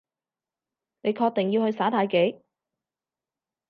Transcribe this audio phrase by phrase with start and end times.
[1.03, 2.41] 你確定要去耍太極？